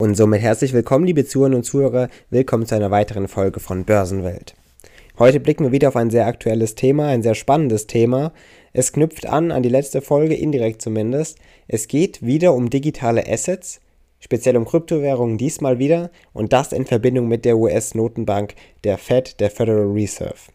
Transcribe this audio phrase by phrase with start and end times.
[0.00, 2.08] Und somit herzlich willkommen, liebe Zuhörer und Zuhörer.
[2.30, 4.54] Willkommen zu einer weiteren Folge von Börsenwelt.
[5.18, 8.32] Heute blicken wir wieder auf ein sehr aktuelles Thema, ein sehr spannendes Thema.
[8.72, 11.38] Es knüpft an an die letzte Folge, indirekt zumindest.
[11.66, 13.80] Es geht wieder um digitale Assets,
[14.20, 19.50] speziell um Kryptowährungen diesmal wieder und das in Verbindung mit der US-Notenbank, der Fed, der
[19.50, 20.52] Federal Reserve.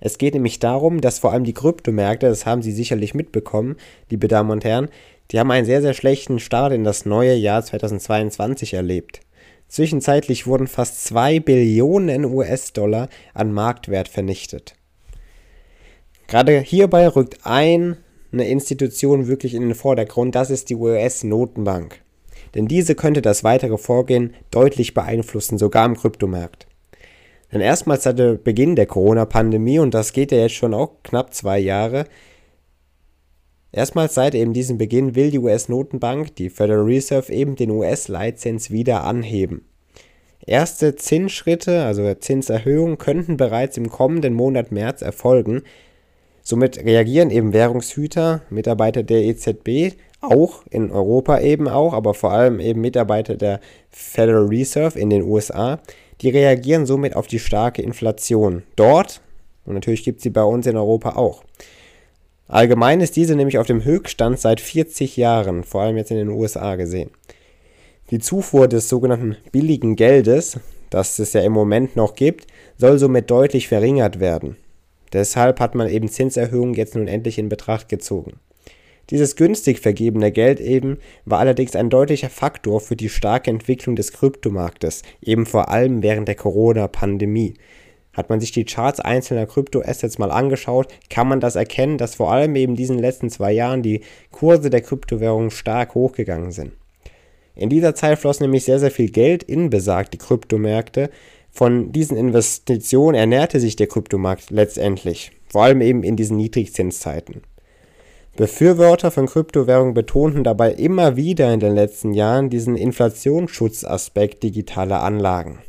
[0.00, 3.76] Es geht nämlich darum, dass vor allem die Kryptomärkte, das haben Sie sicherlich mitbekommen,
[4.10, 4.88] liebe Damen und Herren,
[5.30, 9.20] die haben einen sehr, sehr schlechten Start in das neue Jahr 2022 erlebt.
[9.68, 14.74] Zwischenzeitlich wurden fast 2 Billionen US-Dollar an Marktwert vernichtet.
[16.28, 17.96] Gerade hierbei rückt ein
[18.32, 22.00] eine Institution wirklich in den Vordergrund, das ist die US-Notenbank.
[22.54, 26.66] Denn diese könnte das weitere Vorgehen deutlich beeinflussen, sogar im Kryptomarkt.
[27.52, 31.58] Denn erstmals seit Beginn der Corona-Pandemie, und das geht ja jetzt schon auch knapp zwei
[31.58, 32.06] Jahre,
[33.72, 39.04] Erstmals seit eben diesem Beginn will die US-Notenbank, die Federal Reserve, eben den US-Leitzins wieder
[39.04, 39.66] anheben.
[40.46, 45.62] Erste Zinsschritte, also Zinserhöhungen, könnten bereits im kommenden Monat März erfolgen.
[46.42, 52.60] Somit reagieren eben Währungshüter, Mitarbeiter der EZB, auch in Europa eben auch, aber vor allem
[52.60, 55.80] eben Mitarbeiter der Federal Reserve in den USA,
[56.20, 59.20] die reagieren somit auf die starke Inflation dort
[59.66, 61.42] und natürlich gibt sie bei uns in Europa auch.
[62.48, 66.28] Allgemein ist diese nämlich auf dem Höchststand seit 40 Jahren, vor allem jetzt in den
[66.28, 67.10] USA gesehen.
[68.10, 72.46] Die Zufuhr des sogenannten billigen Geldes, das es ja im Moment noch gibt,
[72.78, 74.56] soll somit deutlich verringert werden.
[75.12, 78.34] Deshalb hat man eben Zinserhöhungen jetzt nun endlich in Betracht gezogen.
[79.10, 84.12] Dieses günstig vergebene Geld eben war allerdings ein deutlicher Faktor für die starke Entwicklung des
[84.12, 87.54] Kryptomarktes, eben vor allem während der Corona-Pandemie,
[88.16, 92.32] hat man sich die Charts einzelner Kryptoassets mal angeschaut, kann man das erkennen, dass vor
[92.32, 94.00] allem eben in diesen letzten zwei Jahren die
[94.32, 96.72] Kurse der Kryptowährungen stark hochgegangen sind.
[97.54, 101.10] In dieser Zeit floss nämlich sehr, sehr viel Geld in besagte Kryptomärkte.
[101.50, 107.42] Von diesen Investitionen ernährte sich der Kryptomarkt letztendlich, vor allem eben in diesen Niedrigzinszeiten.
[108.36, 115.60] Befürworter von Kryptowährungen betonten dabei immer wieder in den letzten Jahren diesen Inflationsschutzaspekt digitaler Anlagen.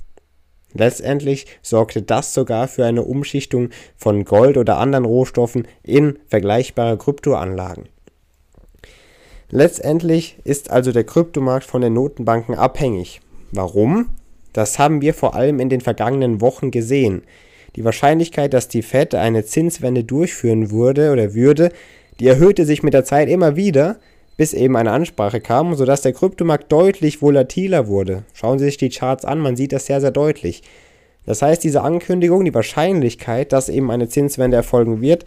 [0.78, 7.90] Letztendlich sorgte das sogar für eine Umschichtung von Gold oder anderen Rohstoffen in vergleichbare Kryptoanlagen.
[9.50, 13.22] Letztendlich ist also der Kryptomarkt von den Notenbanken abhängig.
[13.52, 14.10] Warum?
[14.54, 17.24] Das haben wir vor allem in den vergangenen Wochen gesehen.
[17.76, 21.72] Die Wahrscheinlichkeit, dass die Fed eine Zinswende durchführen würde oder würde,
[22.20, 24.00] die erhöhte sich mit der Zeit immer wieder,
[24.38, 28.24] bis eben eine Ansprache kam, sodass der Kryptomarkt deutlich volatiler wurde.
[28.34, 30.62] Schauen Sie sich die Charts an, man sieht das sehr, sehr deutlich.
[31.26, 35.26] Das heißt, diese Ankündigung, die Wahrscheinlichkeit, dass eben eine Zinswende erfolgen wird,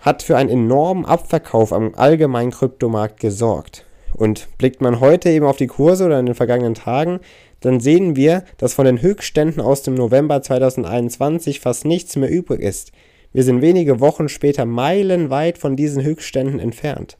[0.00, 3.86] hat für einen enormen Abverkauf am allgemeinen Kryptomarkt gesorgt.
[4.12, 7.20] Und blickt man heute eben auf die Kurse oder in den vergangenen Tagen,
[7.60, 12.60] dann sehen wir, dass von den Höchstständen aus dem November 2021 fast nichts mehr übrig
[12.60, 12.92] ist.
[13.32, 17.16] Wir sind wenige Wochen später meilenweit von diesen Höchstständen entfernt.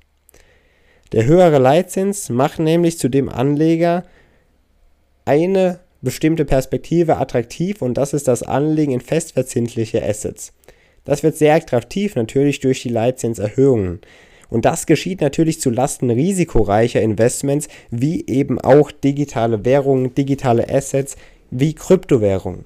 [1.13, 4.05] Der höhere Leitzins macht nämlich zu dem Anleger
[5.25, 10.53] eine bestimmte Perspektive attraktiv und das ist das Anlegen in festverzinsliche Assets.
[11.05, 14.01] Das wird sehr attraktiv natürlich durch die Leitzinserhöhungen.
[14.49, 21.17] Und das geschieht natürlich zu Lasten risikoreicher Investments wie eben auch digitale Währungen, digitale Assets
[21.51, 22.65] wie Kryptowährungen.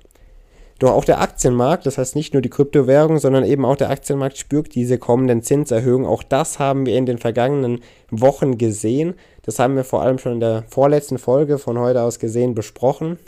[0.81, 4.39] Doch auch der Aktienmarkt, das heißt nicht nur die Kryptowährung, sondern eben auch der Aktienmarkt
[4.39, 6.09] spürt diese kommenden Zinserhöhungen.
[6.09, 9.15] Auch das haben wir in den vergangenen Wochen gesehen.
[9.43, 13.19] Das haben wir vor allem schon in der vorletzten Folge von heute aus gesehen besprochen.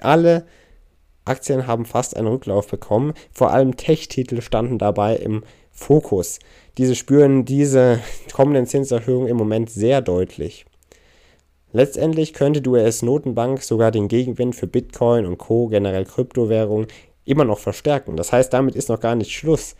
[0.00, 0.44] Alle
[1.24, 3.14] Aktien haben fast einen Rücklauf bekommen.
[3.30, 6.40] Vor allem Tech-Titel standen dabei im Fokus.
[6.76, 8.00] Diese spüren diese
[8.32, 10.66] kommenden Zinserhöhungen im Moment sehr deutlich.
[11.72, 16.86] Letztendlich könnte die US-Notenbank sogar den Gegenwind für Bitcoin und Co., generell Kryptowährungen,
[17.24, 18.16] immer noch verstärken.
[18.16, 19.74] Das heißt, damit ist noch gar nicht Schluss.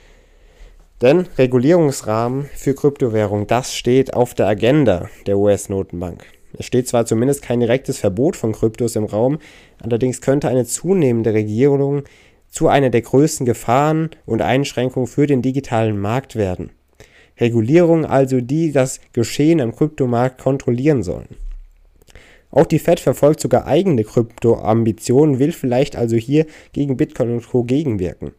[1.02, 6.24] Denn Regulierungsrahmen für Kryptowährungen, das steht auf der Agenda der US-Notenbank.
[6.56, 9.38] Es steht zwar zumindest kein direktes Verbot von Kryptos im Raum,
[9.80, 12.04] allerdings könnte eine zunehmende Regulierung
[12.48, 16.70] zu einer der größten Gefahren und Einschränkungen für den digitalen Markt werden.
[17.40, 21.41] Regulierungen also, die das Geschehen am Kryptomarkt kontrollieren sollen.
[22.52, 27.64] Auch die Fed verfolgt sogar eigene Kryptoambitionen, will vielleicht also hier gegen Bitcoin und Co.
[27.64, 28.32] gegenwirken.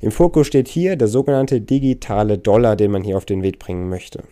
[0.00, 3.88] Im Fokus steht hier der sogenannte digitale Dollar, den man hier auf den Weg bringen
[3.88, 4.22] möchte.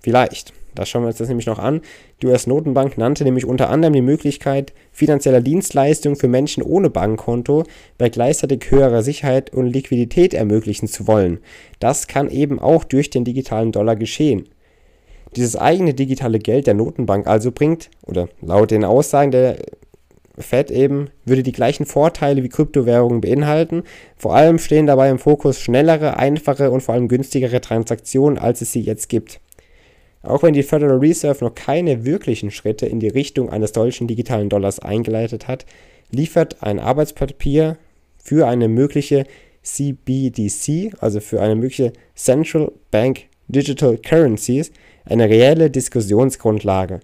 [0.00, 0.54] Vielleicht.
[0.74, 1.80] Da schauen wir uns das nämlich noch an.
[2.22, 7.64] Die US-Notenbank nannte nämlich unter anderem die Möglichkeit finanzieller Dienstleistungen für Menschen ohne Bankkonto
[7.98, 11.40] bei gleichzeitig höherer Sicherheit und Liquidität ermöglichen zu wollen.
[11.80, 14.48] Das kann eben auch durch den digitalen Dollar geschehen.
[15.36, 19.56] Dieses eigene digitale Geld der Notenbank also bringt, oder laut den Aussagen der
[20.38, 23.84] Fed eben, würde die gleichen Vorteile wie Kryptowährungen beinhalten.
[24.16, 28.72] Vor allem stehen dabei im Fokus schnellere, einfache und vor allem günstigere Transaktionen, als es
[28.72, 29.40] sie jetzt gibt.
[30.22, 34.48] Auch wenn die Federal Reserve noch keine wirklichen Schritte in die Richtung eines solchen digitalen
[34.48, 35.64] Dollars eingeleitet hat,
[36.10, 37.78] liefert ein Arbeitspapier
[38.22, 39.24] für eine mögliche
[39.62, 44.72] CBDC, also für eine mögliche Central Bank Digital Currencies,
[45.10, 47.00] eine reelle Diskussionsgrundlage.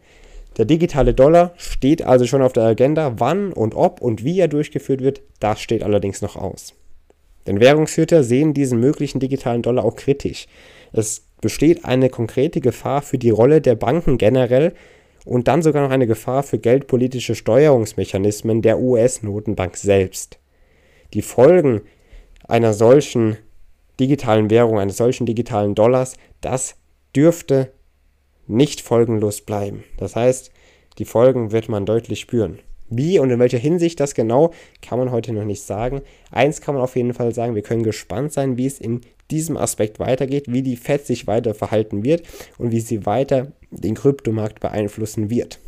[0.57, 3.15] Der digitale Dollar steht also schon auf der Agenda.
[3.19, 6.73] Wann und ob und wie er durchgeführt wird, das steht allerdings noch aus.
[7.47, 10.47] Denn Währungshüter sehen diesen möglichen digitalen Dollar auch kritisch.
[10.93, 14.73] Es besteht eine konkrete Gefahr für die Rolle der Banken generell
[15.25, 20.39] und dann sogar noch eine Gefahr für geldpolitische Steuerungsmechanismen der US-Notenbank selbst.
[21.13, 21.83] Die Folgen
[22.49, 23.37] einer solchen
[24.01, 26.77] digitalen Währung, eines solchen digitalen Dollars, das
[27.15, 27.73] dürfte
[28.47, 29.85] nicht folgenlos bleiben.
[29.97, 30.51] Das heißt,
[30.99, 32.59] die Folgen wird man deutlich spüren.
[32.89, 36.03] Wie und in welcher Hinsicht das genau, kann man heute noch nicht sagen.
[36.31, 39.01] Eins kann man auf jeden Fall sagen, wir können gespannt sein, wie es in
[39.31, 42.23] diesem Aspekt weitergeht, wie die Fed sich weiter verhalten wird
[42.59, 45.59] und wie sie weiter den Kryptomarkt beeinflussen wird.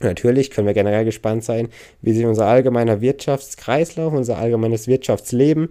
[0.00, 1.68] Natürlich können wir generell gespannt sein,
[2.00, 5.68] wie sich unser allgemeiner Wirtschaftskreislauf, unser allgemeines Wirtschaftsleben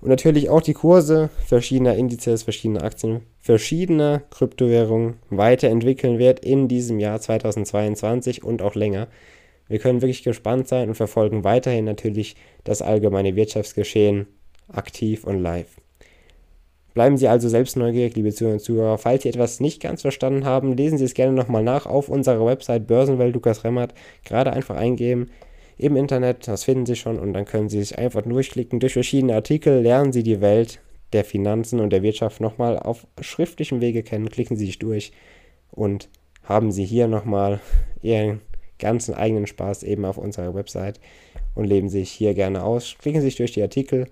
[0.00, 6.98] und natürlich auch die Kurse verschiedener Indizes, verschiedener Aktien, verschiedener Kryptowährungen weiterentwickeln wird in diesem
[6.98, 9.08] Jahr 2022 und auch länger.
[9.68, 14.26] Wir können wirklich gespannt sein und verfolgen weiterhin natürlich das allgemeine Wirtschaftsgeschehen
[14.68, 15.76] aktiv und live.
[16.94, 18.98] Bleiben Sie also selbst neugierig, liebe Zuhörer und Zuhörer.
[18.98, 22.44] Falls Sie etwas nicht ganz verstanden haben, lesen Sie es gerne nochmal nach auf unserer
[22.44, 23.94] Website Börsenwelt Lukas Remmert.
[24.24, 25.30] Gerade einfach eingeben
[25.80, 28.80] im Internet, das finden Sie schon und dann können Sie sich einfach durchklicken.
[28.80, 30.80] Durch verschiedene Artikel lernen Sie die Welt
[31.12, 34.28] der Finanzen und der Wirtschaft nochmal auf schriftlichem Wege kennen.
[34.28, 35.12] Klicken Sie sich durch
[35.70, 36.08] und
[36.44, 37.60] haben Sie hier nochmal
[38.02, 38.40] Ihren
[38.78, 41.00] ganzen eigenen Spaß eben auf unserer Website
[41.54, 42.96] und leben sich hier gerne aus.
[42.98, 44.06] Klicken Sie sich durch die Artikel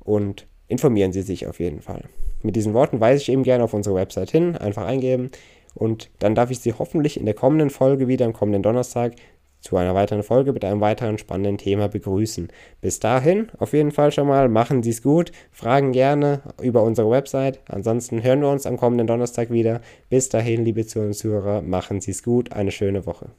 [0.00, 2.04] und informieren Sie sich auf jeden Fall.
[2.42, 5.30] Mit diesen Worten weise ich eben gerne auf unsere Website hin, einfach eingeben
[5.74, 9.14] und dann darf ich Sie hoffentlich in der kommenden Folge wieder am kommenden Donnerstag
[9.62, 12.48] zu einer weiteren Folge mit einem weiteren spannenden Thema begrüßen.
[12.80, 17.10] Bis dahin, auf jeden Fall schon mal, machen Sie es gut, fragen gerne über unsere
[17.10, 17.60] Website.
[17.68, 19.80] Ansonsten hören wir uns am kommenden Donnerstag wieder.
[20.10, 23.30] Bis dahin, liebe Zuhörer, machen Sie es gut, eine schöne Woche.